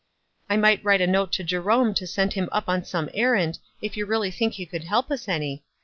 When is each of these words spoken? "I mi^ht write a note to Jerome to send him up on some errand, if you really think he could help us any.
"I 0.49 0.57
mi^ht 0.57 0.79
write 0.83 1.01
a 1.01 1.05
note 1.05 1.31
to 1.33 1.43
Jerome 1.43 1.93
to 1.93 2.07
send 2.07 2.33
him 2.33 2.49
up 2.51 2.63
on 2.67 2.83
some 2.83 3.07
errand, 3.13 3.59
if 3.83 3.95
you 3.95 4.07
really 4.07 4.31
think 4.31 4.53
he 4.53 4.65
could 4.65 4.85
help 4.85 5.11
us 5.11 5.27
any. 5.27 5.63